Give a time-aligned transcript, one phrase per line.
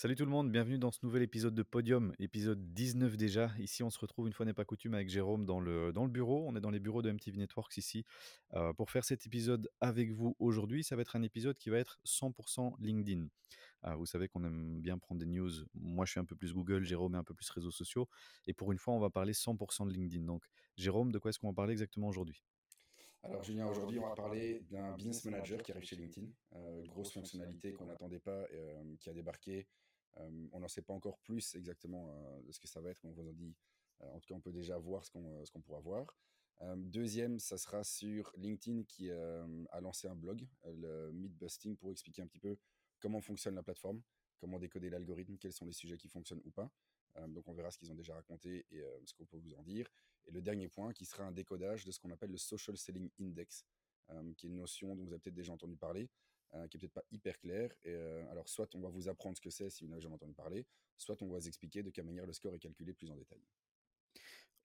[0.00, 3.50] Salut tout le monde, bienvenue dans ce nouvel épisode de Podium, épisode 19 déjà.
[3.58, 6.10] Ici, on se retrouve une fois n'est pas coutume avec Jérôme dans le, dans le
[6.10, 6.42] bureau.
[6.48, 8.06] On est dans les bureaux de MTV Networks ici
[8.54, 10.84] euh, pour faire cet épisode avec vous aujourd'hui.
[10.84, 13.26] Ça va être un épisode qui va être 100% LinkedIn.
[13.82, 15.50] Ah, vous savez qu'on aime bien prendre des news.
[15.74, 18.08] Moi, je suis un peu plus Google, Jérôme est un peu plus réseaux sociaux.
[18.46, 20.24] Et pour une fois, on va parler 100% de LinkedIn.
[20.24, 20.46] Donc,
[20.78, 22.42] Jérôme, de quoi est-ce qu'on va parler exactement aujourd'hui?
[23.22, 26.26] Alors Julien, aujourd'hui on va parler d'un business manager qui arrive chez LinkedIn,
[26.56, 29.89] euh, grosse fonctionnalité qu'on n'attendait pas, euh, qui a débarqué euh,
[30.52, 33.10] on n'en sait pas encore plus exactement euh, de ce que ça va être, mais
[33.10, 33.54] on vous en dit,
[34.02, 36.16] euh, en tout cas, on peut déjà voir ce qu'on ce qu'on pourra voir.
[36.76, 42.26] deuxième, ça sera sur LinkedIn qui a lancé un blog, le Mythbusting, pour expliquer un
[42.26, 42.58] petit peu
[43.00, 44.02] comment fonctionne la plateforme,
[44.38, 46.70] comment décoder l'algorithme, quels sont les sujets qui fonctionnent ou pas.
[47.28, 49.90] donc on verra ce qu'ils ont déjà raconté et ce qu'on peut vous en dire.
[50.26, 53.10] Et le dernier point qui sera un décodage de ce qu'on appelle le Social Selling
[53.18, 53.64] Index,
[54.36, 56.10] qui est une notion dont vous avez peut-être déjà entendu parler,
[56.54, 57.72] euh, qui est peut-être pas hyper clair.
[57.84, 60.14] Et euh, alors, soit on va vous apprendre ce que c'est si vous n'avez jamais
[60.14, 63.10] entendu parler, soit on va vous expliquer de quelle manière le score est calculé plus
[63.10, 63.40] en détail.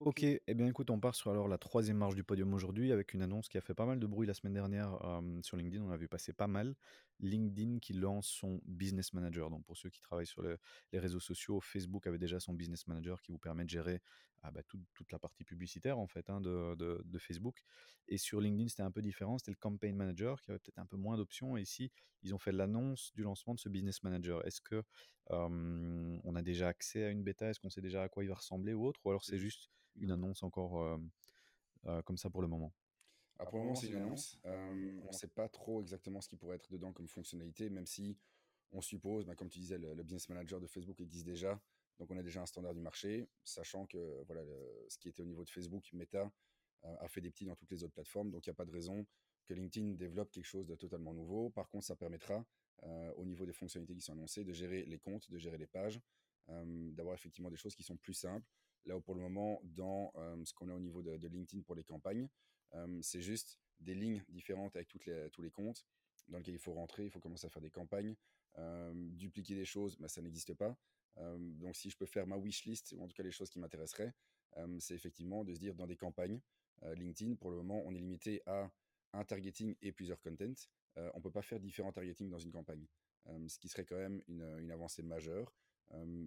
[0.01, 3.13] Ok, eh bien écoute, on part sur alors la troisième marche du podium aujourd'hui avec
[3.13, 4.99] une annonce qui a fait pas mal de bruit la semaine dernière
[5.41, 5.81] sur LinkedIn.
[5.85, 6.75] On a vu passer pas mal.
[7.21, 9.49] LinkedIn qui lance son Business Manager.
[9.49, 13.21] Donc pour ceux qui travaillent sur les réseaux sociaux, Facebook avait déjà son Business Manager
[13.21, 14.01] qui vous permet de gérer
[14.43, 17.63] ah bah, toute la partie publicitaire en fait hein, de, de, Facebook.
[18.07, 19.37] Et sur LinkedIn, c'était un peu différent.
[19.37, 21.57] C'était le Campaign Manager qui avait peut-être un peu moins d'options.
[21.57, 24.45] Et ici, ils ont fait l'annonce du lancement de ce Business Manager.
[24.45, 24.83] Est-ce que
[25.29, 27.49] on a déjà accès à une bêta?
[27.49, 28.99] Est-ce qu'on sait déjà à quoi il va ressembler ou autre?
[29.05, 30.99] Ou alors c'est juste une annonce encore
[32.03, 32.73] comme ça pour le moment?
[33.37, 34.39] Ah, Pour le moment, c'est une annonce.
[34.43, 38.17] on ne sait pas trop exactement ce qui pourrait être dedans comme fonctionnalité, même si
[38.71, 41.59] on suppose, bah, comme tu disais, le, business manager de Facebook existe déjà.
[41.99, 44.41] Donc on a déjà un standard du marché, sachant que voilà,
[44.89, 46.31] ce qui était au niveau de Facebook, Meta,
[46.83, 48.31] a fait des petits dans toutes les autres plateformes.
[48.31, 49.05] Donc il n'y a pas de raison
[49.45, 51.49] que LinkedIn développe quelque chose de totalement nouveau.
[51.49, 52.45] Par contre, ça permettra,
[53.15, 56.01] au niveau des fonctionnalités qui sont annoncées, de gérer les comptes, de gérer les pages,
[56.47, 58.45] d'avoir effectivement des choses qui sont plus simples
[58.85, 61.83] Là où pour le moment, dans ce qu'on a au niveau de, LinkedIn pour les
[61.83, 62.29] campagnes,
[63.01, 65.85] c'est juste des lignes différentes avec les, tous les comptes
[66.27, 68.15] dans lesquels il faut rentrer, il faut commencer à faire des campagnes.
[68.93, 70.77] dupliquer des choses, bah, ça n'existe pas.
[71.17, 74.13] Donc si je peux faire ma wishlist, ou en tout cas les choses qui m'intéresseraient,
[74.79, 76.39] c'est effectivement de se dire dans des campagnes,
[76.83, 78.69] LinkedIn, pour le moment, on est limité à
[79.13, 80.53] un targeting et plusieurs contents.
[80.95, 82.85] on ne peut pas faire différents targeting dans une campagne,
[83.47, 85.53] ce qui serait quand même une, une avancée majeure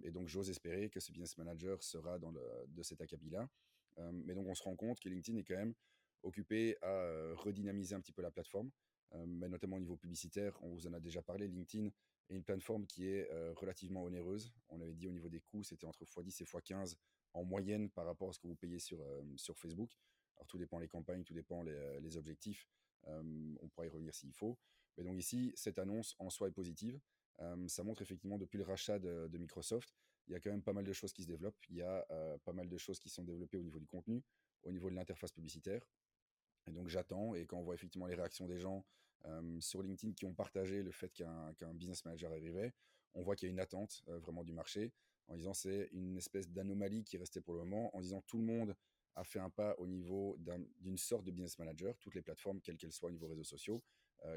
[0.03, 3.49] et donc, j'ose espérer que ce business manager sera dans le, de cet acabit-là.
[3.97, 5.73] mais donc, on se rend compte que LinkedIn est quand même
[6.23, 8.71] occupé à redynamiser un petit peu la plateforme,
[9.27, 10.57] mais notamment au niveau publicitaire.
[10.63, 11.47] On vous en a déjà parlé.
[11.47, 11.89] LinkedIn
[12.29, 14.53] est une plateforme qui est relativement onéreuse.
[14.69, 16.95] On avait dit au niveau des coûts, c'était entre x10 et x15
[17.33, 18.99] en moyenne par rapport à ce que vous payez sur,
[19.35, 19.97] sur Facebook.
[20.37, 22.67] Alors, tout dépend les campagnes, tout dépend les objectifs.
[23.05, 24.57] on pourra y revenir s'il faut.
[24.97, 26.99] Mais donc ici, cette annonce en soi est positive
[27.67, 29.93] ça montre effectivement depuis le rachat de, Microsoft,
[30.27, 31.57] il y a quand même pas mal de choses qui se développent.
[31.69, 32.05] Il y a
[32.43, 34.23] pas mal de choses qui sont développées au niveau du contenu,
[34.63, 35.81] au niveau de l'interface publicitaire.
[36.67, 38.85] Et donc j'attends, et quand on voit effectivement les réactions des gens
[39.59, 42.73] sur LinkedIn qui ont partagé le fait qu'un business manager arrivait,
[43.13, 44.91] on voit qu'il y a une attente vraiment du marché,
[45.27, 48.45] en disant c'est une espèce d'anomalie qui restait pour le moment, en disant tout le
[48.45, 48.75] monde
[49.15, 50.37] a fait un pas au niveau
[50.79, 53.83] d'une sorte de business manager, toutes les plateformes, quelles qu'elles soient au niveau réseaux sociaux.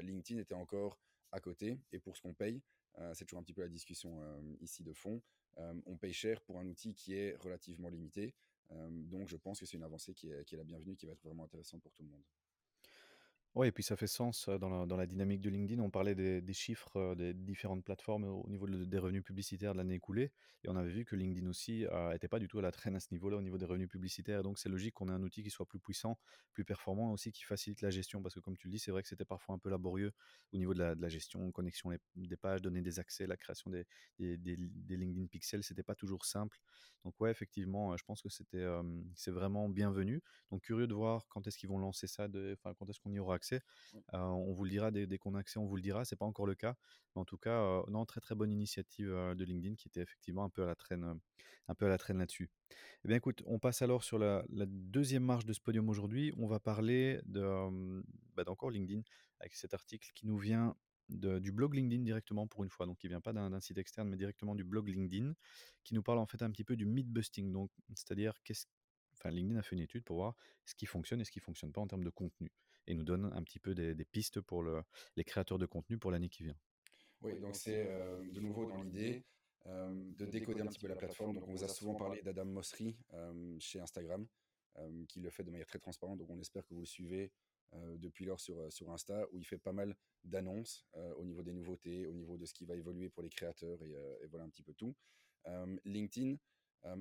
[0.01, 0.99] LinkedIn était encore
[1.31, 2.61] à côté, et pour ce qu'on paye,
[3.13, 4.19] c'est toujours un petit peu la discussion
[4.59, 5.21] ici de fond.
[5.57, 8.33] On paye cher pour un outil qui est relativement limité.
[8.89, 11.13] donc je pense que c'est une avancée qui est, qui est la bienvenue, qui va
[11.13, 12.23] être vraiment intéressante pour tout le monde.
[13.55, 15.79] Oui, et puis ça fait sens dans la, dans la dynamique de LinkedIn.
[15.83, 20.31] On parlait des, chiffres des différentes plateformes au niveau des revenus publicitaires de l'année écoulée.
[20.63, 22.99] Et on avait vu que LinkedIn aussi n'était pas du tout à la traîne à
[22.99, 24.41] ce niveau-là au niveau des revenus publicitaires.
[24.41, 26.17] donc c'est logique qu'on ait un outil qui soit plus puissant,
[26.53, 28.23] plus performant aussi qui facilite la gestion.
[28.23, 30.13] Parce que comme tu le dis, c'est vrai que c'était parfois un peu laborieux
[30.51, 33.85] au niveau de la, gestion, connexion des pages, donner des accès, la création des,
[34.17, 34.55] des,
[34.97, 35.63] LinkedIn Pixels.
[35.63, 36.57] C'était pas toujours simple.
[37.03, 38.65] Donc ouais, effectivement, je pense que c'était
[39.13, 40.23] c'est vraiment bienvenu.
[40.49, 42.27] Donc curieux de voir quand est-ce qu'ils vont lancer ça,
[42.63, 43.35] quand est-ce qu'on y aura
[44.11, 46.05] on vous le dira dès, qu'on a accès, on vous le dira.
[46.05, 46.75] C'est pas encore le cas,
[47.15, 50.63] en tout cas, non, très très bonne initiative de LinkedIn qui était effectivement un peu
[50.63, 51.19] à la traîne,
[51.67, 52.49] un peu à la traîne là-dessus.
[53.03, 56.33] Eh bien, écoute, on passe alors sur la, deuxième marche de ce podium aujourd'hui.
[56.37, 58.03] On va parler de,
[58.35, 59.01] bah, d'encore LinkedIn
[59.39, 60.75] avec cet article qui nous vient
[61.09, 64.17] du blog LinkedIn directement pour une fois, donc il vient pas d'un site externe, mais
[64.17, 65.33] directement du blog LinkedIn,
[65.83, 68.65] qui nous parle en fait un petit peu du myth busting, donc c'est-à-dire qu'est-ce,
[69.25, 70.35] LinkedIn a fait une étude pour voir
[70.65, 72.51] ce qui fonctionne et ce qui fonctionne pas en termes de contenu,
[72.87, 74.83] et nous donne un petit peu des, pistes pour le,
[75.15, 76.57] les créateurs de contenu pour l'année qui vient.
[77.21, 79.23] Oui, donc c'est euh, de nouveau dans l'idée
[79.67, 81.33] euh, de décoder un petit peu la plateforme.
[81.33, 84.27] Donc on vous a souvent parlé d'Adam Mosseri euh, chez Instagram,
[85.07, 86.17] qui le fait de manière très transparente.
[86.17, 87.31] Donc on espère que vous le suivez
[87.97, 90.87] depuis lors sur, sur Insta, où il fait pas mal d'annonces
[91.17, 93.91] au niveau des nouveautés, au niveau de ce qui va évoluer pour les créateurs et,
[94.23, 94.95] et voilà un petit peu tout.
[95.85, 96.37] LinkedIn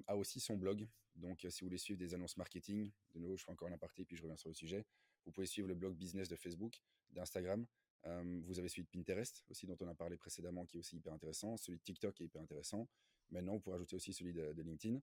[0.07, 0.87] a aussi son blog.
[1.15, 4.05] Donc, si vous voulez suivre des annonces marketing, de nouveau, je fais encore un aparté,
[4.05, 4.85] puis je reviens sur le sujet.
[5.25, 7.67] Vous pouvez suivre le blog business de Facebook, d'Instagram.
[8.05, 11.13] vous avez celui de Pinterest aussi, dont on a parlé précédemment, qui est aussi hyper
[11.13, 11.57] intéressant.
[11.57, 12.89] Celui de TikTok est hyper intéressant.
[13.31, 15.01] Maintenant, vous pouvez ajouter aussi celui de, LinkedIn.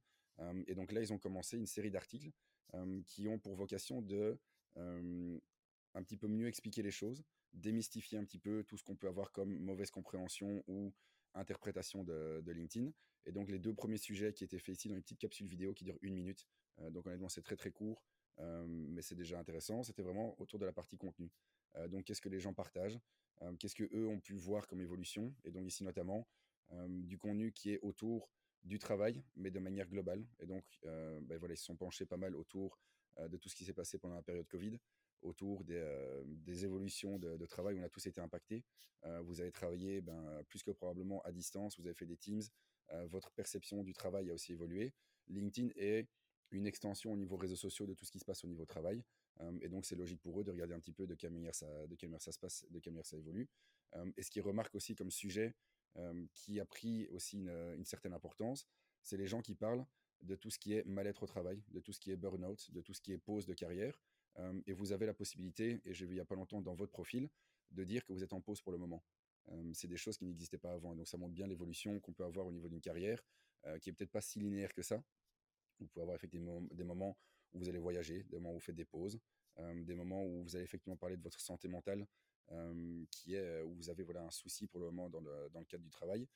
[0.68, 2.32] et donc là, ils ont commencé une série d'articles
[3.06, 4.38] qui ont pour vocation de
[4.76, 7.24] un petit peu mieux expliquer les choses,
[7.54, 10.94] démystifier un petit peu tout ce qu'on peut avoir comme mauvaise compréhension ou
[11.34, 12.92] interprétation de, LinkedIn.
[13.26, 15.74] Et donc les deux premiers sujets qui étaient faits ici dans une petite capsule vidéo
[15.74, 16.48] qui dure une minute.
[16.92, 18.04] donc honnêtement, c'est très très court.
[18.40, 19.84] Mais c'est déjà intéressant.
[19.84, 21.32] C'était vraiment autour de la partie contenu.
[21.90, 23.00] Donc, qu'est-ce que les gens partagent?
[23.60, 25.34] Qu'est-ce que eux ont pu voir comme évolution?
[25.44, 26.28] Et donc ici notamment
[26.88, 28.30] du contenu qui est autour
[28.64, 30.26] du travail, mais de manière globale.
[30.40, 32.80] Et donc, ben voilà, ils se sont penchés pas mal autour
[33.18, 34.78] de tout ce qui s'est passé pendant la période Covid,
[35.22, 38.64] autour des, évolutions de, travail où on a tous été impactés.
[39.24, 42.44] vous avez travaillé ben, plus que probablement à distance, vous avez fait des Teams,
[43.06, 44.94] votre perception du travail a aussi évolué.
[45.28, 46.08] LinkedIn est
[46.52, 49.04] une extension au niveau réseaux sociaux de tout ce qui se passe au niveau travail.
[49.42, 51.56] Euh, et donc, c'est logique pour eux de regarder un petit peu de quelle manière
[51.56, 51.68] ça,
[52.32, 53.48] se passe, de quelle manière ça évolue.
[53.96, 55.56] Euh, et ce qu'ils remarquent aussi comme sujet
[55.98, 58.68] euh, qui a pris aussi une, certaine importance,
[59.02, 59.86] c'est les gens qui parlent
[60.22, 62.82] de tout ce qui est mal-être au travail, de tout ce qui est burn-out, de
[62.82, 63.98] tout ce qui est pause de carrière.
[64.68, 66.92] et vous avez la possibilité, et j'ai vu il n'y a pas longtemps dans votre
[66.92, 67.30] profil,
[67.72, 69.04] de dire que vous êtes en pause pour le moment.
[69.74, 70.94] c'est des choses qui n'existaient pas avant.
[70.94, 73.24] Et donc, ça montre bien l'évolution qu'on peut avoir au niveau d'une carrière,
[73.80, 75.02] qui est peut-être pas si linéaire que ça,
[75.80, 77.18] vous pouvez avoir effectivement des moments
[77.54, 79.20] où vous allez voyager, des moments où vous faites des pauses,
[79.60, 82.08] euh, des moments où vous allez effectivement parler de votre santé mentale,
[82.52, 85.66] euh, qui est euh, où vous avez voilà un souci pour le moment dans le,
[85.68, 86.28] cadre du travail.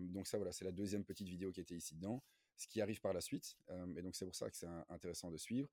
[0.00, 2.22] donc ça voilà, c'est la deuxième petite vidéo qui était ici dedans.
[2.56, 3.56] Ce qui arrive par la suite,
[3.96, 5.70] et donc c'est pour ça que c'est intéressant de suivre,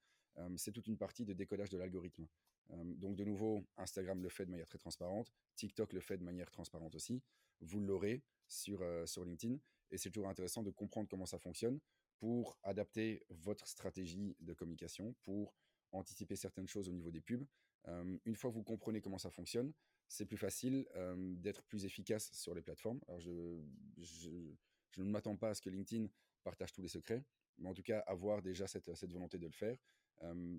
[0.56, 2.25] c'est toute une partie de décodage de l'algorithme.
[2.69, 6.50] donc de nouveau, Instagram le fait de manière très transparente, TikTok le fait de manière
[6.50, 7.21] transparente aussi.
[7.59, 8.80] Vous l'aurez sur
[9.25, 9.57] LinkedIn,
[9.91, 11.77] et c'est toujours intéressant de comprendre comment ça fonctionne
[12.19, 15.53] pour adapter votre stratégie de communication, pour
[15.91, 17.45] anticiper certaines choses au niveau des pubs.
[18.25, 19.71] Une fois que vous comprenez comment ça fonctionne,
[20.09, 20.87] c'est plus facile
[21.37, 22.99] d'être plus efficace sur les plateformes.
[23.07, 23.31] Alors je,
[24.97, 26.07] ne m'attends pas à ce que LinkedIn
[26.43, 27.23] partage tous les secrets,
[27.57, 29.77] mais en tout cas, avoir déjà cette, volonté de le faire,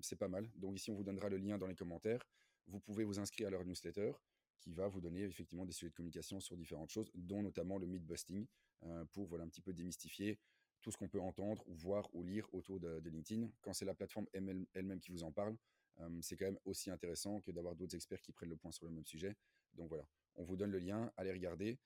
[0.01, 0.49] c'est pas mal.
[0.55, 2.25] Donc ici, on vous donnera le lien dans les commentaires.
[2.67, 4.13] Vous pouvez vous inscrire à leur newsletter
[4.59, 7.85] qui va vous donner effectivement des sujets de communication sur différentes choses, dont notamment le
[7.85, 8.45] myth busting,
[9.11, 10.39] pour voilà, un petit peu démystifier
[10.81, 13.49] tout ce qu'on peut entendre ou voir ou lire autour de, LinkedIn.
[13.61, 15.57] Quand c'est la plateforme elle-même qui vous en parle,
[16.21, 18.91] c'est quand même aussi intéressant que d'avoir d'autres experts qui prennent le point sur le
[18.91, 19.35] même sujet.
[19.73, 21.77] Donc voilà, on vous donne le lien, allez regarder.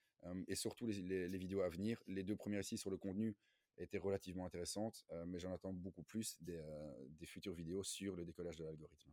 [0.46, 2.02] Et surtout les, vidéos à venir.
[2.06, 3.36] Les deux premières ici sur le contenu
[3.76, 8.64] étaient relativement intéressantes, mais j'en attends beaucoup plus des futures vidéos sur le décollage de
[8.64, 9.10] l'algorithme.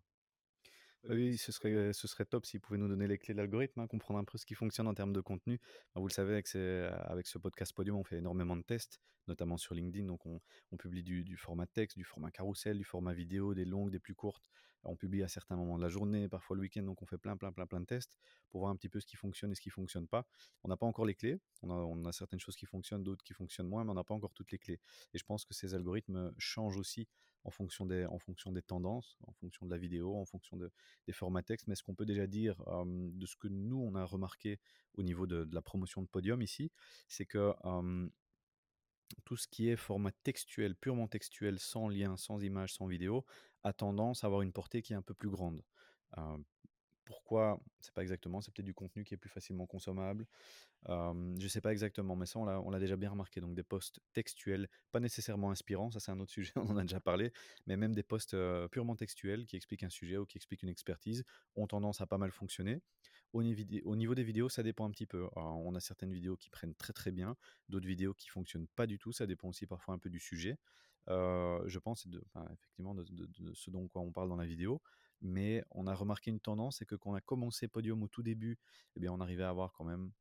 [1.10, 3.88] Oui, ce serait, ce serait top s'ils pouvaient nous donner les clés de l'algorithme, hein,
[3.88, 5.60] comprendre un peu ce qui fonctionne en termes de contenu.
[5.96, 9.74] vous le savez, avec, avec ce podcast Podium, on fait énormément de tests, notamment sur
[9.74, 10.06] LinkedIn.
[10.06, 10.40] Donc, on,
[10.72, 14.00] on publie du, du, format texte, du format carrousel, du format vidéo, des longues, des
[14.00, 14.48] plus courtes.
[14.84, 16.84] On publie à certains moments de la journée, parfois le week-end.
[16.84, 18.20] Donc, on fait plein, plein, plein, plein de tests
[18.50, 20.28] pour voir un petit peu ce qui fonctionne et ce qui fonctionne pas.
[20.64, 21.40] On n'a pas encore les clés.
[21.64, 24.04] On a, on a certaines choses qui fonctionnent, d'autres qui fonctionnent moins, mais on n'a
[24.04, 24.80] pas encore toutes les clés.
[25.16, 27.08] Et je pense que ces algorithmes changent aussi
[27.44, 30.72] en fonction des, en fonction des tendances, en fonction de la vidéo, en fonction de,
[31.08, 31.68] des formats texte.
[31.68, 34.60] Mais ce qu'on peut déjà dire de ce que nous, on a remarqué
[34.96, 36.72] au niveau de, la promotion de Podium ici,
[37.08, 37.54] c'est que
[39.26, 43.26] tout ce qui est format textuel, purement textuel, sans lien, sans image, sans vidéo,
[43.64, 45.62] a tendance à avoir une portée qui est un peu plus grande.
[47.06, 50.28] Pourquoi C'est pas exactement, c'est peut-être du contenu qui est plus facilement consommable,
[50.88, 53.42] je ne sais pas exactement, mais ça, on l'a déjà bien remarqué.
[53.42, 56.82] Donc, des posts textuels, pas nécessairement inspirants, ça c'est un autre sujet, on en a
[56.82, 57.32] déjà parlé,
[57.68, 58.36] mais même des posts
[58.72, 61.24] purement textuels qui expliquent un sujet ou qui expliquent une expertise
[61.56, 62.82] ont tendance à pas mal fonctionner.
[63.34, 65.26] Au, niveau des vidéos, ça dépend un petit peu.
[65.36, 67.38] on a certaines vidéos qui prennent très très bien,
[67.70, 69.14] d'autres vidéos qui fonctionnent pas du tout.
[69.14, 70.58] Ça dépend aussi parfois un peu du sujet.
[71.08, 73.06] je pense de, effectivement de,
[73.54, 74.82] ce dont quoi on parle dans la vidéo.
[75.22, 78.24] Mais on a remarqué une tendance, c'est que quand on a commencé Podium au tout
[78.24, 78.58] début,
[78.96, 80.12] eh bien, on arrivait à avoir quand même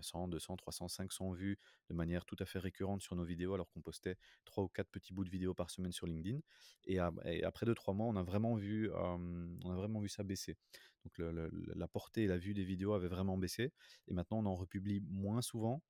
[0.00, 3.70] 100, 200, 300, 500 vues de manière tout à fait récurrente sur nos vidéos, alors
[3.70, 6.40] qu'on postait 3 ou 4 petits bouts de vidéos par semaine sur LinkedIn.
[6.86, 10.56] Et, après 2-3 mois, on a, vraiment vu, on a vraiment vu ça baisser.
[11.04, 13.72] Donc la portée et la vue des vidéos avaient vraiment baissé.
[14.08, 15.82] Et maintenant, on en republie moins souvent,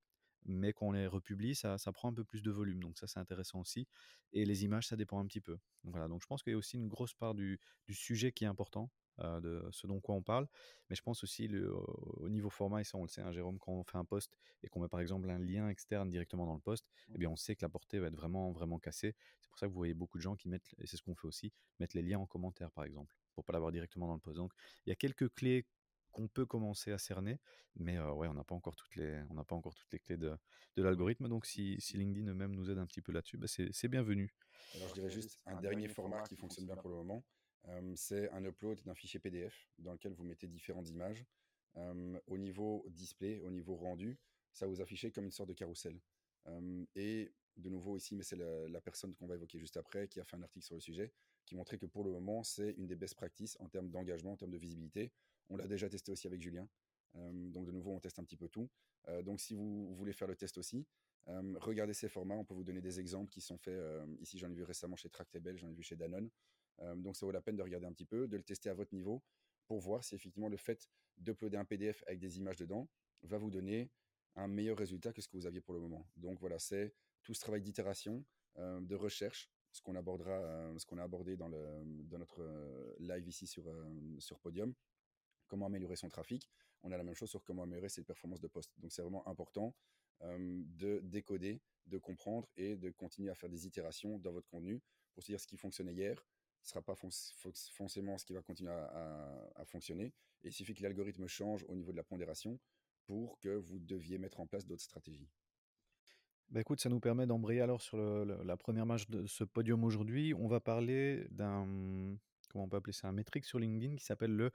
[0.48, 2.80] mais quand on les republie, ça, prend un peu plus de volume.
[2.82, 3.86] Donc ça, c'est intéressant aussi.
[4.32, 5.58] Et les images, ça dépend un petit peu.
[5.84, 8.48] voilà, donc je pense qu'il y a aussi une grosse part du sujet qui est
[8.48, 8.90] important.
[9.20, 10.46] Euh, de ce dont quoi on parle.
[10.88, 13.58] Mais je pense aussi le, au niveau format, et ça on le sait, hein, Jérôme,
[13.58, 16.54] quand on fait un post et qu'on met par exemple un lien externe directement dans
[16.54, 19.16] le post, eh bien on sait que la portée va être vraiment, vraiment cassée.
[19.40, 21.16] C'est pour ça que vous voyez beaucoup de gens qui mettent, et c'est ce qu'on
[21.16, 24.20] fait aussi, mettre les liens en commentaire par exemple pour pas l'avoir directement dans le
[24.20, 24.36] post.
[24.36, 24.52] Donc,
[24.84, 25.64] il y a quelques clés
[26.18, 27.38] qu'on peut commencer à cerner,
[27.76, 30.16] mais ouais, on n'a pas encore toutes les, on n'a pas encore toutes les clés
[30.16, 30.36] de,
[30.76, 31.28] de l'algorithme.
[31.28, 34.34] Donc, si, si LinkedIn même nous aide un petit peu là-dessus, bah, c'est bienvenu.
[34.74, 37.24] Alors, je dirais juste un dernier format qui fonctionne bien pour le moment,
[37.94, 41.24] c'est un upload d'un fichier PDF dans lequel vous mettez différentes images.
[41.74, 44.18] au niveau display, au niveau rendu,
[44.52, 46.00] ça vous affiche comme une sorte de carrousel.
[46.96, 50.24] et de nouveau ici, mais c'est la, personne qu'on va évoquer juste après qui a
[50.24, 51.12] fait un article sur le sujet,
[51.48, 54.36] qui montrait que pour le moment, c'est une des best practices en termes d'engagement, en
[54.36, 55.10] termes de visibilité.
[55.48, 56.68] On l'a déjà testé aussi avec Julien.
[57.14, 58.68] donc de nouveau, on teste un petit peu tout.
[59.22, 60.86] donc si vous voulez faire le test aussi,
[61.26, 62.36] regardez ces formats.
[62.36, 63.80] On peut vous donner des exemples qui sont faits.
[64.20, 66.28] ici, j'en ai vu récemment chez Tractable, j'en ai vu chez Danone.
[66.96, 68.94] donc ça vaut la peine de regarder un petit peu, de le tester à votre
[68.94, 69.22] niveau
[69.66, 70.86] pour voir si effectivement le fait
[71.16, 72.88] d'uploader un PDF avec des images dedans
[73.22, 73.90] va vous donner
[74.36, 76.06] un meilleur résultat que ce que vous aviez pour le moment.
[76.16, 78.22] Donc voilà, c'est tout ce travail d'itération,
[78.56, 80.38] de recherche, ce qu'on abordera,
[80.76, 82.42] ce qu'on a abordé dans, notre
[82.98, 83.64] live ici sur,
[84.18, 84.74] sur Podium,
[85.46, 86.50] comment améliorer son trafic.
[86.82, 88.72] On a la même chose sur comment améliorer ses performances de poste.
[88.78, 89.74] Donc c'est vraiment important
[90.20, 94.80] de décoder, de comprendre et de continuer à faire des itérations dans votre contenu
[95.14, 96.24] pour se dire ce qui fonctionnait hier
[96.62, 96.94] ne sera pas
[97.72, 100.12] forcément ce qui va continuer à, fonctionner.
[100.42, 102.58] Et il suffit que l'algorithme change au niveau de la pondération
[103.06, 105.30] pour que vous deviez mettre en place d'autres stratégies.
[106.50, 110.32] Bah écoute, ça nous permet d'embrayer alors sur la première marche de ce podium aujourd'hui.
[110.32, 112.16] On va parler d'un,
[112.48, 114.50] comment on peut appeler ça, un métrique sur LinkedIn qui s'appelle le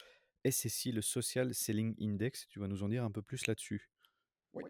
[0.49, 2.47] SSI, le Social Selling Index.
[2.47, 3.91] Tu vas nous en dire un peu plus là-dessus?
[4.53, 4.63] Oui.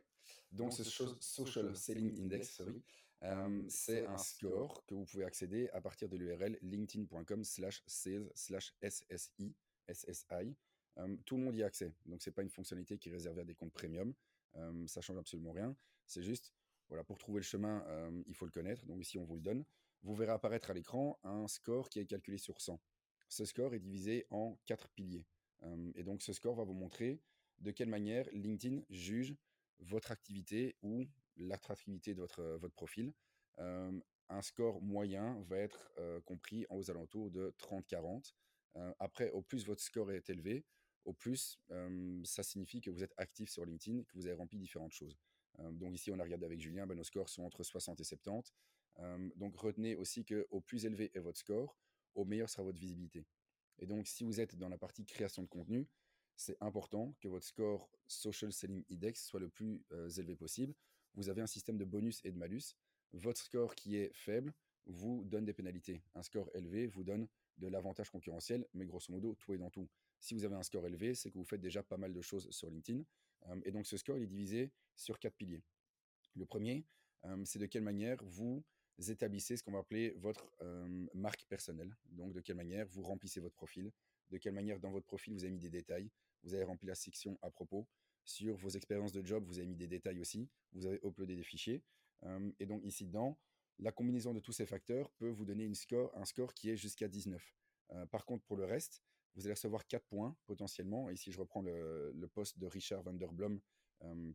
[0.51, 2.61] Donc, ce Social Selling Index,
[3.69, 8.73] c'est un score que vous pouvez accéder à partir de l'URL linkedin.com slash sales slash
[8.81, 9.55] SSI.
[9.89, 10.55] SSI.
[11.25, 11.93] tout le monde y a accès.
[12.05, 14.13] Donc, ce n'est pas une fonctionnalité qui est réservée à des comptes premium.
[14.87, 15.73] ça change absolument rien.
[16.05, 16.53] C'est juste,
[16.93, 17.83] voilà, pour trouver le chemin,
[18.27, 18.85] il faut le connaître.
[18.85, 19.65] Donc, ici, on vous le donne.
[20.03, 22.79] Vous verrez apparaître à l'écran un score qui est calculé sur 100.
[23.29, 25.25] Ce score est divisé en quatre piliers.
[25.95, 27.19] et donc, ce score va vous montrer
[27.57, 29.35] de quelle manière LinkedIn juge
[29.79, 33.11] votre activité ou l'attractivité de votre, votre profil.
[33.57, 35.91] un score moyen va être
[36.25, 38.35] compris aux alentours de 30-40.
[38.99, 40.63] après, au plus votre score est élevé,
[41.05, 41.59] au plus
[42.23, 45.17] ça signifie que vous êtes actif sur LinkedIn, que vous avez rempli différentes choses.
[45.59, 48.53] Donc ici, on a regardé avec Julien, ben, nos scores sont entre 60 et 70.
[49.35, 51.77] donc retenez aussi que au plus élevé est votre score,
[52.15, 53.25] au meilleur sera votre visibilité.
[53.79, 55.87] Et donc, si vous êtes dans la partie création de contenu,
[56.35, 59.83] c'est important que votre score Social Selling Index soit le plus
[60.17, 60.73] élevé possible.
[61.15, 62.75] Vous avez un système de bonus et de malus.
[63.13, 64.53] Votre score qui est faible
[64.85, 66.03] vous donne des pénalités.
[66.15, 69.87] Un score élevé vous donne de l'avantage concurrentiel, mais grosso modo, tout est dans tout.
[70.23, 72.49] Si vous avez un score élevé, c'est que vous faites déjà pas mal de choses
[72.49, 73.03] sur LinkedIn.
[73.65, 75.61] et donc, ce score il est divisé sur quatre piliers.
[76.37, 76.85] Le premier,
[77.43, 78.63] c'est de quelle manière vous
[79.09, 80.49] établissez ce qu'on va appeler votre
[81.13, 81.93] marque personnelle.
[82.05, 83.91] Donc, de quelle manière vous remplissez votre profil,
[84.29, 86.09] de quelle manière dans votre profil vous avez mis des détails,
[86.43, 87.85] vous avez rempli la section à propos.
[88.23, 91.43] Sur vos expériences de job, vous avez mis des détails aussi, vous avez uploadé des
[91.43, 91.83] fichiers.
[92.59, 93.37] et donc ici dedans,
[93.77, 97.09] la combinaison de tous ces facteurs peut vous donner score, un score qui est jusqu'à
[97.09, 97.53] 19.
[98.09, 99.03] par contre, pour le reste,
[99.35, 101.09] vous allez recevoir 4 points potentiellement.
[101.09, 103.59] ici, je reprends le, le post de Richard van der Blom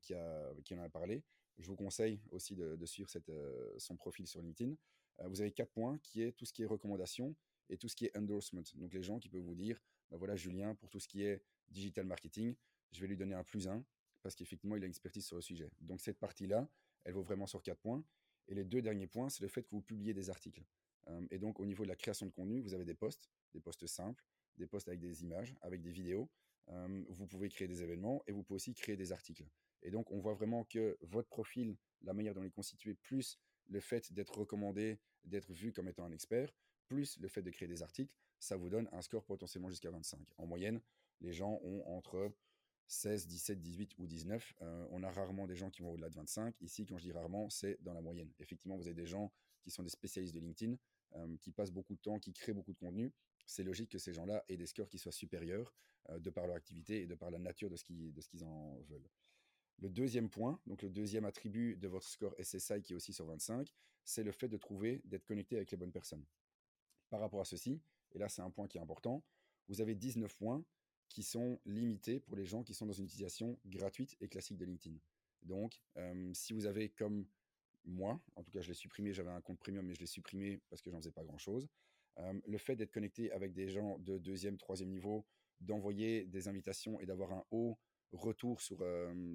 [0.01, 1.23] qui, en a parlé.
[1.59, 3.31] Je vous conseille aussi de, suivre cette,
[3.77, 4.75] son profil sur LinkedIn.
[5.27, 7.35] vous avez 4 points qui est tout ce qui est recommandation
[7.69, 8.63] et tout ce qui est endorsement.
[8.77, 11.43] Donc les gens qui peuvent vous dire, bah voilà Julien, pour tout ce qui est
[11.69, 12.55] digital marketing,
[12.93, 13.85] je vais lui donner un plus 1
[14.23, 15.71] parce qu'effectivement, il a une expertise sur le sujet.
[15.81, 16.69] Donc cette partie-là,
[17.05, 18.05] elle vaut vraiment sur 4 points.
[18.49, 20.65] Et les deux derniers points, c'est le fait que vous publiez des articles.
[21.31, 23.87] et donc au niveau de la création de contenu, vous avez des posts, des posts
[23.87, 24.25] simples,
[24.59, 26.29] des posts avec des images, avec des vidéos.
[27.09, 29.49] vous pouvez créer des événements et vous pouvez aussi créer des articles.
[29.83, 33.39] Et donc on voit vraiment que votre profil, la manière dont il est constitué, plus
[33.69, 36.53] le fait d'être recommandé, d'être vu comme étant un expert,
[36.87, 40.21] plus le fait de créer des articles, ça vous donne un score potentiellement jusqu'à 25.
[40.39, 40.81] En moyenne,
[41.21, 42.33] les gens ont entre
[42.87, 44.55] 16, 17, 18 ou 19.
[44.63, 46.55] Euh, on a rarement des gens qui vont au-delà de 25.
[46.61, 48.33] Ici, quand je dis rarement, c'est dans la moyenne.
[48.39, 49.31] Effectivement, vous avez des gens
[49.63, 50.77] qui sont des spécialistes de LinkedIn,
[51.41, 53.13] qui passent beaucoup de temps, qui créent beaucoup de contenu.
[53.51, 55.75] C'est logique que ces gens-là aient des scores qui soient supérieurs
[56.11, 59.09] de par leur activité et de par la nature de ce qu'ils en veulent.
[59.79, 63.25] Le deuxième point, donc le deuxième attribut de votre score SSI qui est aussi sur
[63.25, 63.75] 25,
[64.05, 66.27] c'est le fait de trouver, d'être connecté avec les bonnes personnes.
[67.09, 67.81] Par rapport à ceci,
[68.13, 69.25] et là c'est un point qui est important,
[69.69, 70.63] vous avez 19 points
[71.09, 74.67] qui sont limités pour les gens qui sont dans une utilisation gratuite et classique de
[74.67, 74.99] LinkedIn.
[75.43, 75.81] Donc,
[76.35, 77.27] si vous avez comme
[77.85, 80.61] moi, en tout cas je l'ai supprimé, j'avais un compte premium mais je l'ai supprimé
[80.69, 81.67] parce que j'en faisais pas grand-chose,
[82.47, 85.27] le fait d'être connecté avec des gens de deuxième, troisième niveau,
[85.61, 87.79] d'envoyer des invitations et d'avoir un haut
[88.13, 88.79] retour sur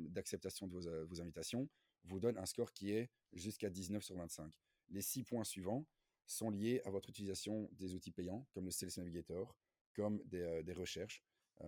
[0.10, 0.74] d'acceptation de
[1.06, 1.70] vos, invitations,
[2.04, 4.54] vous donne un score qui est jusqu'à 19 sur 25.
[4.90, 5.86] Les six points suivants,
[6.26, 9.56] sont liés à votre utilisation des outils payants, comme le Sales Navigator,
[9.94, 11.24] comme des, recherches.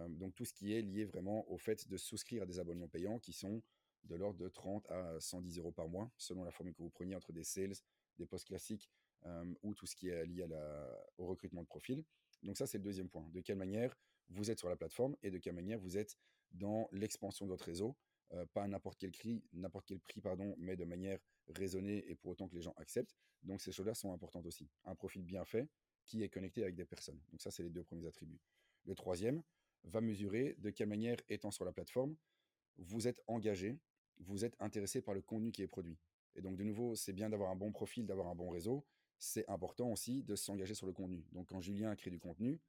[0.09, 3.19] donc tout ce qui est lié vraiment au fait de souscrire à des abonnements payants
[3.19, 3.61] qui sont
[4.05, 7.15] de l'ordre de 30 à 110 euros par mois, selon la formule que vous preniez
[7.15, 7.73] entre des sales,
[8.17, 8.89] des postes classiques
[9.63, 10.45] ou tout ce qui est lié
[11.17, 12.03] au recrutement de profil.
[12.43, 13.27] Donc ça, c'est le deuxième point.
[13.31, 13.97] De quelle manière
[14.29, 16.17] vous êtes sur la plateforme et de quelle manière vous êtes
[16.51, 17.95] dans l'expansion de votre réseau,
[18.53, 22.31] pas à n'importe quel prix, n'importe quel prix, pardon, mais de manière raisonnée et pour
[22.31, 23.15] autant que les gens acceptent.
[23.43, 24.67] Donc ces choses-là sont importantes aussi.
[24.85, 25.67] Un profil bien fait
[26.05, 27.19] qui est connecté avec des personnes.
[27.31, 28.39] Donc ça, c'est les deux premiers attributs.
[28.85, 29.41] Le troisième
[29.83, 32.15] va mesurer de quelle manière, étant sur la plateforme,
[32.77, 33.77] vous êtes engagé,
[34.19, 35.97] vous êtes intéressé par le contenu qui est produit.
[36.35, 38.85] Et donc de nouveau, c'est bien d'avoir un bon profil, d'avoir un bon réseau.
[39.17, 41.25] C'est important aussi de s'engager sur le contenu.
[41.31, 42.59] Donc quand Julien crée du contenu,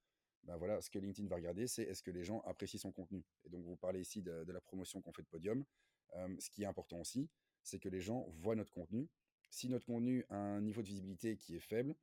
[0.47, 3.25] ben voilà, ce que LinkedIn va regarder, c'est est-ce que les gens apprécient son contenu?
[3.45, 5.65] Et donc, vous parlez ici de, la promotion qu'on fait de Podium.
[6.39, 7.29] Ce qui est important aussi,
[7.65, 9.09] c'est que les gens voient notre contenu.
[9.51, 11.97] Si notre contenu a un niveau de visibilité qui est faible,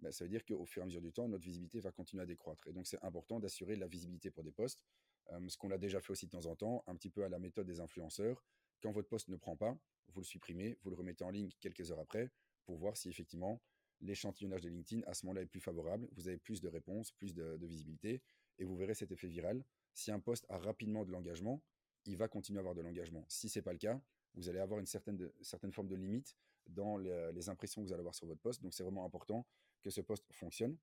[0.00, 2.22] ben, ça veut dire qu'au fur et à mesure du temps, notre visibilité va continuer
[2.22, 2.66] à décroître.
[2.66, 4.84] Et donc, c'est important d'assurer la visibilité pour des posts.
[5.32, 7.30] Euh, ce qu'on a déjà fait aussi de temps en temps, un petit peu à
[7.30, 8.44] la méthode des influenceurs.
[8.82, 9.76] Quand votre post ne prend pas,
[10.08, 12.30] vous le supprimez, vous le remettez en ligne quelques heures après
[12.64, 13.62] pour voir si effectivement
[14.00, 16.08] l'échantillonnage de LinkedIn, à ce moment-là, est plus favorable.
[16.12, 18.22] Vous avez plus de réponses, plus de, visibilité,
[18.58, 19.64] et vous verrez cet effet viral.
[19.94, 21.62] Si un poste a rapidement de l'engagement,
[22.04, 23.24] il va continuer à avoir de l'engagement.
[23.28, 24.00] Si ce n'est pas le cas,
[24.34, 26.36] vous allez avoir une certaine, certaine forme de limite
[26.68, 28.62] dans les, impressions que vous allez avoir sur votre poste.
[28.62, 29.46] Donc, c'est vraiment important
[29.82, 30.76] que ce poste fonctionne.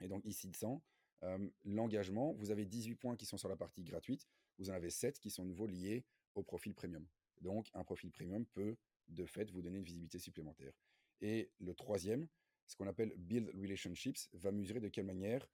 [0.00, 0.56] Et donc, ici, de
[1.22, 4.26] euh, l'engagement, vous avez 18 points qui sont sur la partie gratuite.
[4.58, 7.06] Vous en avez 7 qui sont nouveaux liés au profil premium.
[7.40, 8.76] Donc, un profil premium peut,
[9.08, 10.72] de fait, vous donner une visibilité supplémentaire.
[11.20, 12.28] Et le troisième,
[12.66, 15.46] ce qu'on appelle Build Relationships, va mesurer de quelle manière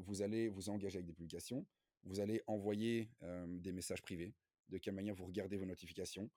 [0.00, 1.66] vous allez vous engager avec des publications,
[2.04, 3.10] vous allez envoyer
[3.46, 4.34] des messages privés,
[4.68, 6.30] de quelle manière vous regardez vos notifications,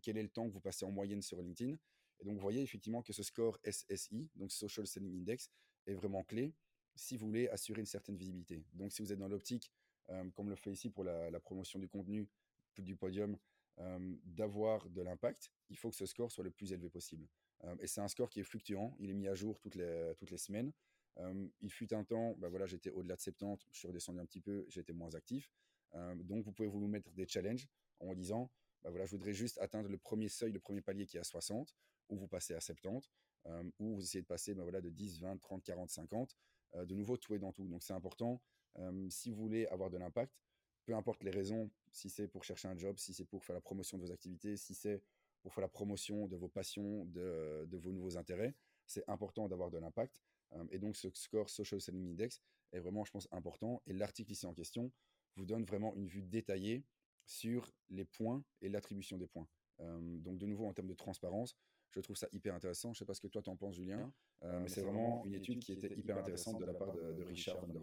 [0.00, 1.76] quel est le temps que vous passez en moyenne sur LinkedIn.
[2.20, 5.50] Et donc, vous voyez effectivement que ce score SSI, donc Social Selling Index,
[5.86, 6.54] est vraiment clé
[6.94, 8.64] si vous voulez assurer une certaine visibilité.
[8.72, 9.72] Donc, si vous êtes dans l'optique,
[10.34, 12.28] comme le fait ici pour la, la, promotion du contenu
[12.78, 13.36] du podium,
[14.24, 17.26] d'avoir de l'impact, il faut que ce score soit le plus élevé possible.
[17.80, 20.30] Et c'est un score qui est fluctuant, il est mis à jour toutes les, toutes
[20.30, 20.72] les semaines.
[21.60, 24.40] Il fut un temps, bah voilà, j'étais au-delà de 70, je suis redescendu un petit
[24.40, 25.50] peu, j'étais moins actif.
[26.16, 27.68] Donc vous pouvez vous mettre des challenges
[28.00, 28.50] en disant,
[28.82, 31.24] bah voilà, je voudrais juste atteindre le premier seuil, le premier palier qui est à
[31.24, 31.76] 60,
[32.08, 33.10] ou vous passez à 70,
[33.78, 36.36] ou vous essayez de passer bah voilà, de 10, 20, 30, 40, 50.
[36.74, 37.68] de nouveau, tout est dans tout.
[37.68, 38.40] Donc c'est important,
[39.08, 40.32] si vous voulez avoir de l'impact,
[40.84, 43.60] peu importe les raisons, si c'est pour chercher un job, si c'est pour faire la
[43.60, 45.02] promotion de vos activités, si c'est
[45.42, 48.54] pour faire la promotion de vos passions, de, vos nouveaux intérêts,
[48.86, 50.22] c'est important d'avoir de l'impact.
[50.52, 52.40] Euh, et donc, ce score Social Selling Index
[52.72, 53.82] est vraiment, je pense, important.
[53.86, 54.90] Et l'article ici en question
[55.36, 56.84] vous donne vraiment une vue détaillée
[57.24, 59.48] sur les points et l'attribution des points.
[59.80, 61.56] Euh, donc, de nouveau, en termes de transparence,
[61.90, 62.92] je trouve ça hyper intéressant.
[62.92, 65.24] Je ne sais pas ce que toi, tu en penses, Julien, euh, mais c'est vraiment
[65.24, 67.82] une étude qui était hyper intéressante de la part de, Richard Van der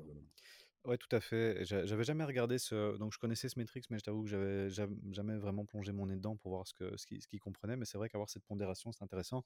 [0.85, 1.65] Ouais, tout à fait.
[1.65, 2.97] j'avais jamais regardé ce.
[2.97, 4.69] Donc, je connaissais ce Matrix, mais je t'avoue que j'avais
[5.11, 7.75] jamais vraiment plongé mon nez dedans pour voir ce que ce qu'il ce comprenait.
[7.75, 9.43] Mais c'est vrai qu'avoir cette pondération, c'est intéressant.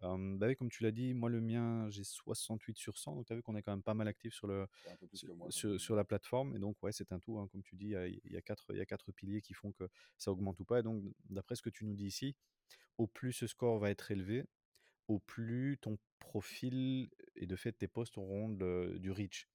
[0.00, 3.14] bah oui, comme tu l'as dit, moi, le mien, j'ai 68 sur 100.
[3.14, 4.66] Donc, tu as vu qu'on est quand même pas mal actif sur, le,
[5.50, 6.56] sur, sur, la plateforme.
[6.56, 7.38] Et donc, ouais, c'est un tout.
[7.38, 9.84] Hein, comme tu dis, il y, a, quatre, y a quatre piliers qui font que
[10.16, 10.80] ça augmente ou pas.
[10.80, 12.34] Et donc, d'après ce que tu nous dis ici,
[12.96, 14.44] au plus ce score va être élevé,
[15.08, 19.46] au plus ton profil et de fait tes posts auront du reach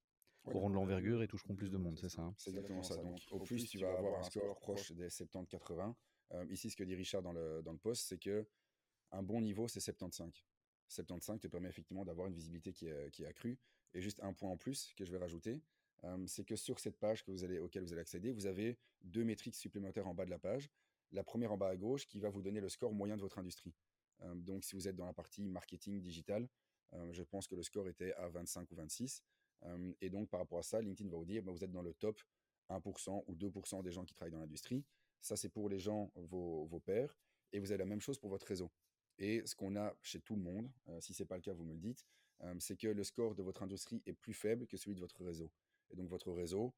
[0.53, 2.95] auront de l'envergure et toucheront plus de monde, c'est ça hein C'est exactement ça.
[2.97, 5.93] Donc, au plus, tu vas avoir un score proche des 70-80.
[6.34, 8.47] Euh, ici, ce que dit Richard dans le, dans le post, c'est que
[9.12, 10.45] un bon niveau, c'est 75.
[10.88, 13.58] 75 te permet effectivement d'avoir une visibilité qui est, qui est, accrue.
[13.93, 15.62] Et juste un point en plus que je vais rajouter,
[16.03, 18.77] euh, c'est que sur cette page que vous allez, auquel vous allez accéder, vous avez
[19.01, 20.69] deux métriques supplémentaires en bas de la page.
[21.12, 23.39] La première en bas à gauche qui va vous donner le score moyen de votre
[23.39, 23.73] industrie.
[24.21, 26.47] Euh, donc, si vous êtes dans la partie marketing digital,
[27.12, 29.21] je pense que le score était à 25 ou 26
[30.01, 31.93] et donc, par rapport à ça, LinkedIn va vous dire, bah, vous êtes dans le
[31.93, 32.19] top
[32.69, 34.83] 1% ou 2% des gens qui travaillent dans l'industrie.
[35.21, 37.17] Ça, c'est pour les gens, vos, vos pairs.
[37.51, 38.71] Et vous avez la même chose pour votre réseau.
[39.17, 41.63] Et ce qu'on a chez tout le monde, si ce n'est pas le cas, vous
[41.63, 42.05] me le dites,
[42.59, 45.51] c'est que le score de votre industrie est plus faible que celui de votre réseau.
[45.89, 46.73] Et donc, votre réseau,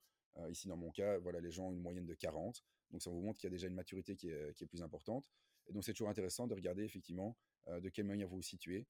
[0.50, 2.64] ici dans mon cas, voilà, les gens ont une moyenne de 40.
[2.92, 5.30] Donc, ça vous montre qu'il y a déjà une maturité qui est, plus importante.
[5.68, 7.36] Et donc, c'est toujours intéressant de regarder effectivement
[7.68, 8.86] de quelle manière vous vous situez.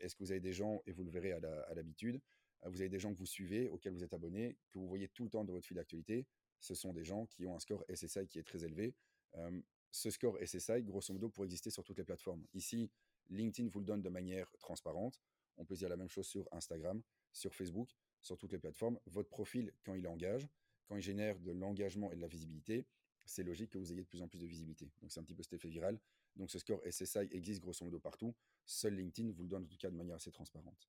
[0.00, 2.20] Est-ce que vous avez des gens, et vous le verrez à l'habitude,
[2.64, 5.24] vous avez des gens que vous suivez, auxquels vous êtes abonné, que vous voyez tout
[5.24, 6.26] le temps dans votre fil d'actualité.
[6.60, 8.94] Ce sont des gens qui ont un score SSI qui est très élevé.
[9.36, 12.44] Euh, ce score SSI, grosso modo, pour exister sur toutes les plateformes.
[12.52, 12.90] Ici,
[13.30, 15.20] LinkedIn vous le donne de manière transparente.
[15.56, 18.98] On peut dire la même chose sur Instagram, sur Facebook, sur toutes les plateformes.
[19.06, 20.48] Votre profil, quand il engage,
[20.86, 22.86] quand il génère de l'engagement et de la visibilité,
[23.24, 24.90] c'est logique que vous ayez de plus en plus de visibilité.
[25.00, 25.98] Donc c'est un petit peu cet effet viral.
[26.36, 28.34] Donc ce score SSI existe grosso modo partout.
[28.64, 30.88] Seul LinkedIn vous le donne en tout cas de manière assez transparente.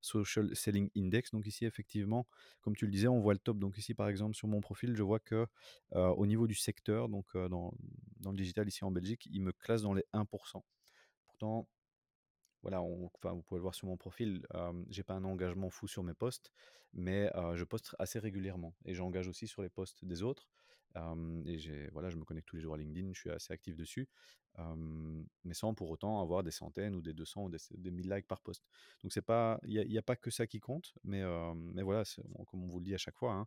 [0.00, 1.30] social selling index.
[1.32, 2.26] Donc ici, effectivement,
[2.62, 3.58] comme tu le disais, on voit le top.
[3.58, 5.46] Donc ici, par exemple, sur mon profil, je vois que,
[5.94, 7.72] heu, au niveau du secteur, donc, dans
[8.30, 10.24] le digital ici en Belgique, il me classe dans les 1
[12.62, 14.46] Voilà, on enfin, vous pouvez le voir sur mon profil,
[14.90, 16.52] j'ai pas un engagement fou sur mes posts,
[16.92, 20.48] mais je poste assez régulièrement et j'engage aussi sur les posts des autres.
[20.94, 23.76] Hem et voilà, je me connecte tous les jours à LinkedIn, je suis assez actif
[23.76, 24.08] dessus,
[25.44, 28.26] mais sans pour autant avoir des centaines ou des 200 ou des des 1000 likes
[28.26, 28.64] par post.
[29.02, 31.22] Donc c'est pas il y a pas que ça qui compte, mais
[31.54, 32.02] mais voilà,
[32.48, 33.46] comme on vous le dit à chaque fois, hein,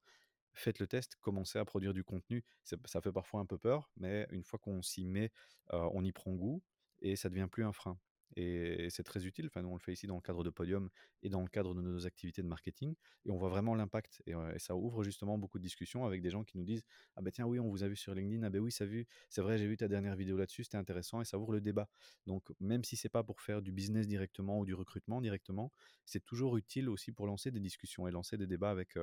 [0.54, 2.46] faites le test, commencez à produire du contenu.
[2.64, 5.32] Ça fait parfois un peu peur, mais une fois qu'on s'y met,
[5.72, 6.64] on y prend goût
[7.02, 7.98] et ça devient plus un frein.
[8.38, 9.48] Et c'est très utile.
[9.48, 10.90] Enfin, nous, on le fait ici dans le cadre de Podium
[11.22, 12.96] et dans le cadre de nos activités de marketing.
[13.26, 14.22] Et on voit vraiment l'impact.
[14.26, 16.84] Et, ça ouvre justement beaucoup de discussions avec des gens qui nous disent
[17.16, 18.44] Ah ben tiens, oui, on vous a vu sur LinkedIn.
[18.44, 19.06] Ah ben oui, ça vu.
[19.30, 20.64] C'est vrai, j'ai vu ta dernière vidéo là-dessus.
[20.64, 21.90] C'était intéressant et ça ouvre le débat.
[22.26, 25.72] Donc, même si c'est pas pour faire du business directement ou du recrutement directement,
[26.06, 28.98] c'est toujours utile aussi pour lancer des discussions et lancer des débats avec,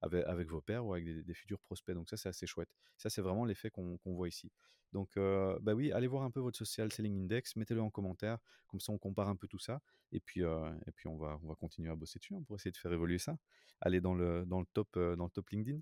[0.00, 1.94] avec, vos pairs ou avec des, futurs prospects.
[1.94, 2.70] Donc, ça, c'est assez chouette.
[2.96, 4.50] Ça, c'est vraiment l'effet qu'on qu voit ici.
[4.92, 8.80] Donc, bah oui, allez voir un peu votre social selling index, mettez-le en commentaire, comme
[8.80, 9.80] ça on compare un peu tout ça,
[10.12, 12.72] et puis, et puis on, va, on va continuer à bosser dessus hein, pour essayer
[12.72, 13.36] de faire évoluer ça,
[13.80, 15.80] aller dans le, dans le, top, dans le top LinkedIn.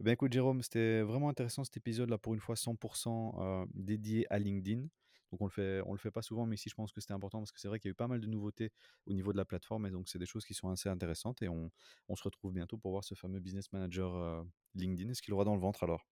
[0.00, 3.66] Eh bien écoute Jérôme, c'était vraiment intéressant cet épisode là pour une fois 100% euh,
[3.74, 4.88] dédié à LinkedIn.
[5.30, 7.52] Donc on le le fait pas souvent, mais ici je pense que c'était important parce
[7.52, 8.72] que c'est vrai qu'il y a eu pas mal de nouveautés
[9.06, 11.48] au niveau de la plateforme et donc c'est des choses qui sont assez intéressantes et
[11.48, 11.70] on,
[12.08, 15.10] on, se retrouve bientôt pour voir ce fameux business manager LinkedIn.
[15.10, 16.11] Est-ce qu'il aura dans le ventre alors?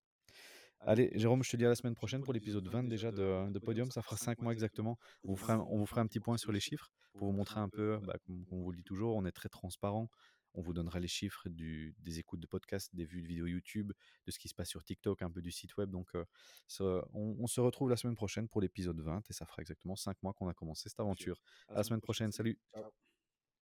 [0.82, 3.58] Allez, Jérôme, je te dis à la semaine prochaine pour l'épisode 20 déjà de, de,
[3.58, 3.90] Podium.
[3.90, 4.98] Ça fera 5 mois exactement.
[5.24, 7.60] On vous, fera, on vous fera un petit point sur les chiffres pour vous montrer
[7.60, 10.08] un peu, bah, comme, on vous le dit toujours, on est très transparent.
[10.54, 13.92] On vous donnera les chiffres du, des écoutes de podcasts, des vues de vidéos YouTube,
[14.26, 15.90] de ce qui se passe sur TikTok, un peu du site web.
[15.90, 16.24] Donc, euh,
[16.66, 19.96] ça, on, on, se retrouve la semaine prochaine pour l'épisode 20 et ça fera exactement
[19.96, 21.40] 5 mois qu'on a commencé cette aventure.
[21.68, 22.32] À la semaine prochaine.
[22.32, 22.58] Salut.
[22.74, 22.90] Ciao.